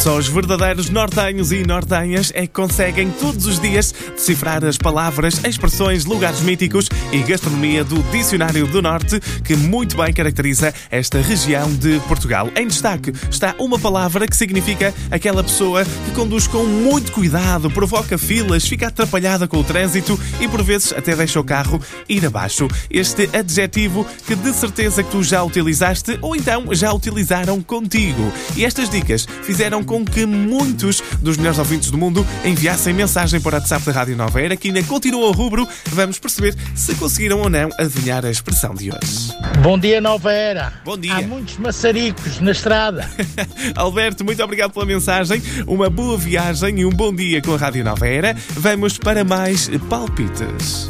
Só 0.00 0.16
os 0.16 0.28
verdadeiros 0.28 0.88
nortenhos 0.88 1.52
e 1.52 1.62
nortenhas 1.62 2.32
é 2.34 2.46
que 2.46 2.54
conseguem 2.54 3.10
todos 3.10 3.44
os 3.44 3.60
dias 3.60 3.92
decifrar 4.14 4.64
as 4.64 4.78
palavras, 4.78 5.44
expressões, 5.44 6.06
lugares 6.06 6.40
míticos 6.40 6.88
e 7.12 7.18
gastronomia 7.18 7.84
do 7.84 8.02
Dicionário 8.04 8.66
do 8.66 8.80
Norte, 8.80 9.20
que 9.44 9.54
muito 9.54 9.98
bem 9.98 10.10
caracteriza 10.10 10.72
esta 10.90 11.20
região 11.20 11.70
de 11.74 12.00
Portugal. 12.08 12.48
Em 12.56 12.66
destaque 12.66 13.12
está 13.30 13.54
uma 13.58 13.78
palavra 13.78 14.26
que 14.26 14.34
significa 14.34 14.94
aquela 15.10 15.44
pessoa 15.44 15.84
que 15.84 16.12
conduz 16.12 16.46
com 16.46 16.64
muito 16.64 17.12
cuidado, 17.12 17.70
provoca 17.70 18.16
filas, 18.16 18.66
fica 18.66 18.86
atrapalhada 18.86 19.46
com 19.46 19.58
o 19.58 19.64
trânsito 19.64 20.18
e 20.40 20.48
por 20.48 20.62
vezes 20.62 20.94
até 20.94 21.14
deixa 21.14 21.38
o 21.38 21.44
carro 21.44 21.78
ir 22.08 22.24
abaixo. 22.24 22.66
Este 22.88 23.28
adjetivo 23.36 24.06
que 24.26 24.34
de 24.34 24.54
certeza 24.54 25.02
que 25.02 25.10
tu 25.10 25.22
já 25.22 25.42
utilizaste 25.42 26.18
ou 26.22 26.34
então 26.34 26.74
já 26.74 26.90
utilizaram 26.90 27.60
contigo. 27.60 28.32
E 28.56 28.64
estas 28.64 28.88
dicas 28.88 29.28
fizeram 29.42 29.89
com 29.90 30.04
que 30.04 30.24
muitos 30.24 31.02
dos 31.20 31.36
melhores 31.36 31.58
ouvintes 31.58 31.90
do 31.90 31.98
mundo 31.98 32.24
enviassem 32.44 32.94
mensagem 32.94 33.40
para 33.40 33.56
o 33.56 33.58
WhatsApp 33.58 33.84
da 33.86 33.90
Rádio 33.90 34.16
Nova 34.16 34.40
Era, 34.40 34.54
que 34.54 34.68
ainda 34.68 34.80
continua 34.84 35.26
o 35.26 35.32
rubro. 35.32 35.66
Vamos 35.86 36.16
perceber 36.16 36.54
se 36.76 36.94
conseguiram 36.94 37.40
ou 37.40 37.50
não 37.50 37.68
adivinhar 37.76 38.24
a 38.24 38.30
expressão 38.30 38.72
de 38.72 38.92
hoje. 38.92 39.34
Bom 39.60 39.76
dia, 39.76 40.00
Nova 40.00 40.30
Era. 40.30 40.74
Bom 40.84 40.96
dia. 40.96 41.16
Há 41.16 41.22
muitos 41.22 41.56
maçaricos 41.56 42.38
na 42.38 42.52
estrada. 42.52 43.10
Alberto, 43.74 44.24
muito 44.24 44.40
obrigado 44.44 44.70
pela 44.70 44.86
mensagem. 44.86 45.42
Uma 45.66 45.90
boa 45.90 46.16
viagem 46.16 46.78
e 46.78 46.84
um 46.84 46.90
bom 46.90 47.12
dia 47.12 47.42
com 47.42 47.54
a 47.54 47.56
Rádio 47.56 47.82
Nova 47.82 48.06
Era. 48.06 48.36
Vamos 48.50 48.96
para 48.96 49.24
mais 49.24 49.68
palpites. 49.88 50.88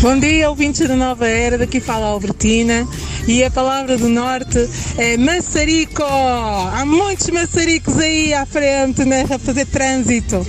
Bom 0.00 0.18
dia, 0.18 0.50
ouvintes 0.50 0.88
da 0.88 0.96
Nova 0.96 1.28
Era, 1.28 1.56
daqui 1.56 1.78
fala 1.78 2.06
a 2.06 2.08
Albertina 2.08 2.84
e 3.26 3.44
a 3.44 3.50
palavra 3.50 3.96
do 3.96 4.08
Norte 4.08 4.68
é 4.98 5.16
maçarico. 5.16 6.02
Há 6.02 6.84
muitos 6.84 7.28
maçaricos 7.30 7.96
aí 7.98 8.34
à 8.34 8.44
frente 8.44 9.04
né, 9.04 9.24
a 9.30 9.38
fazer 9.38 9.66
trânsito. 9.66 10.46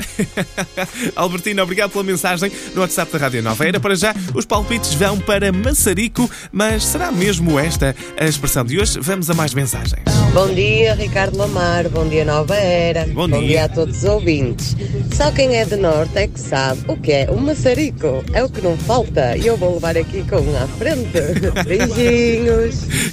Albertina, 1.16 1.64
obrigado 1.64 1.92
pela 1.92 2.04
mensagem 2.04 2.52
no 2.74 2.82
WhatsApp 2.82 3.12
da 3.12 3.18
Rádio 3.18 3.44
Nova 3.44 3.68
Era. 3.68 3.80
Para 3.80 3.96
já, 3.96 4.14
os 4.34 4.46
palpites 4.46 4.94
vão 4.94 5.20
para 5.20 5.52
Maçarico, 5.52 6.30
mas 6.52 6.86
será 6.86 7.12
mesmo 7.12 7.60
esta 7.60 7.96
a 8.20 8.26
expressão 8.26 8.66
de 8.66 8.80
hoje? 8.80 9.00
Vamos 9.00 9.30
a 9.30 9.34
mais 9.34 9.54
mensagens. 9.54 10.04
Bom 10.34 10.52
dia, 10.52 10.96
Ricardo 10.96 11.38
Lamar. 11.38 11.88
Bom 11.90 12.08
dia, 12.08 12.26
Nova 12.26 12.56
Era. 12.56 13.06
Bom 13.06 13.28
dia. 13.28 13.66
a 13.66 13.70
todos 13.70 13.98
os 13.98 14.04
ouvintes. 14.04 14.76
Só 15.14 15.32
quem 15.32 15.56
é 15.56 15.64
de 15.64 15.76
Norte 15.76 16.18
é 16.18 16.28
que 16.28 16.40
sabe 16.40 16.82
o 16.88 16.98
que 16.98 17.12
é 17.12 17.28
um 17.30 17.38
maçarico. 17.38 18.24
É 18.34 18.44
o 18.44 18.50
que 18.50 18.60
não 18.62 18.76
falta. 18.76 19.38
E 19.38 19.46
eu 19.46 19.56
vou 19.56 19.76
levar 19.76 19.96
aqui 19.96 20.24
com 20.24 20.38
um 20.38 20.58
à 20.58 20.68
frente. 20.68 21.20
Beijinhos. 21.68 22.63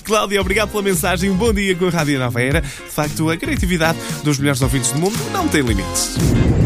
Cláudia, 0.05 0.41
obrigado 0.41 0.71
pela 0.71 0.83
mensagem. 0.83 1.31
Um 1.31 1.37
bom 1.37 1.53
dia 1.53 1.75
com 1.75 1.87
a 1.87 1.91
Rádio 1.91 2.19
Nova 2.19 2.41
Era. 2.43 2.61
De 2.61 2.69
facto, 2.69 3.31
a 3.31 3.37
criatividade 3.37 3.99
dos 4.23 4.39
melhores 4.39 4.61
ouvintes 4.63 4.93
do 4.93 4.99
mundo 4.99 5.17
não 5.33 5.49
tem 5.49 5.63
limites. 5.63 6.17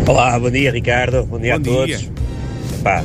Olá, 0.06 0.38
bom 0.38 0.50
dia 0.50 0.70
Ricardo, 0.70 1.24
bom 1.24 1.38
dia 1.38 1.58
Bom 1.58 1.82
a 1.82 1.86
dia. 1.86 1.98
todos. 1.98 2.10
Pá, 2.82 3.02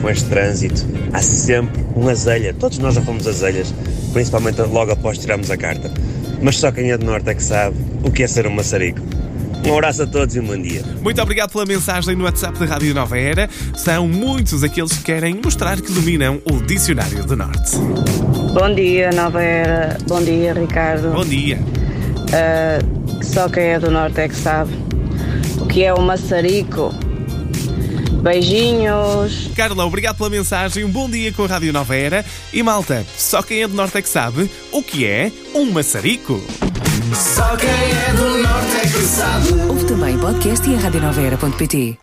com 0.00 0.10
este 0.10 0.28
trânsito 0.28 0.86
há 1.12 1.20
sempre 1.20 1.82
um 1.96 2.08
azelha. 2.08 2.54
Todos 2.54 2.78
nós 2.78 2.94
já 2.94 3.02
fomos 3.02 3.26
azelhas, 3.26 3.74
principalmente 4.12 4.60
logo 4.62 4.92
após 4.92 5.18
tirarmos 5.18 5.50
a 5.50 5.56
carta. 5.56 5.90
Mas 6.40 6.58
só 6.58 6.70
quem 6.70 6.90
é 6.90 6.98
do 6.98 7.06
Norte 7.06 7.28
é 7.30 7.34
que 7.34 7.42
sabe 7.42 7.76
o 8.04 8.10
que 8.10 8.22
é 8.22 8.26
ser 8.26 8.46
um 8.46 8.50
maçarico. 8.50 9.00
Um 9.64 9.74
abraço 9.74 10.02
a 10.02 10.06
todos 10.06 10.36
e 10.36 10.40
um 10.40 10.46
bom 10.46 10.60
dia. 10.60 10.82
Muito 11.00 11.20
obrigado 11.20 11.50
pela 11.50 11.66
mensagem 11.66 12.14
no 12.14 12.24
WhatsApp 12.24 12.58
da 12.58 12.66
Rádio 12.66 12.94
Nova 12.94 13.18
Era. 13.18 13.48
São 13.76 14.06
muitos 14.06 14.62
aqueles 14.62 14.92
que 14.92 15.04
querem 15.04 15.34
mostrar 15.42 15.80
que 15.80 15.92
dominam 15.92 16.40
o 16.44 16.60
Dicionário 16.62 17.24
do 17.24 17.36
Norte. 17.36 17.76
Bom 18.52 18.74
dia, 18.74 19.10
Nova 19.12 19.42
Era. 19.42 19.98
Bom 20.06 20.22
dia, 20.22 20.54
Ricardo. 20.54 21.10
Bom 21.10 21.24
dia. 21.24 21.58
Ah, 22.32 22.78
só 23.22 23.48
quem 23.48 23.64
é 23.64 23.78
do 23.78 23.90
Norte 23.90 24.20
é 24.20 24.28
que 24.28 24.36
sabe 24.36 24.72
o 25.60 25.66
que 25.66 25.84
é 25.84 25.92
o 25.92 26.00
maçarico. 26.00 26.94
Beijinhos. 28.22 29.50
Carla, 29.54 29.84
obrigado 29.84 30.16
pela 30.16 30.30
mensagem. 30.30 30.84
Um 30.84 30.90
bom 30.90 31.08
dia 31.08 31.32
com 31.32 31.44
a 31.44 31.46
Rádio 31.46 31.72
Nova 31.72 31.94
Era. 31.94 32.24
E 32.52 32.62
malta, 32.62 33.06
só 33.16 33.42
quem 33.42 33.62
é 33.62 33.68
do 33.68 33.74
Norte 33.74 33.98
é 33.98 34.02
que 34.02 34.08
sabe 34.08 34.50
o 34.72 34.82
que 34.82 35.06
é 35.06 35.30
um 35.54 35.70
maçarico. 35.70 36.42
Só 37.14 37.56
quem 37.56 37.68
também 40.16 40.20
podcast 40.20 40.68
e 40.68 40.74
a 40.74 40.78
radionovera.pt. 40.78 41.98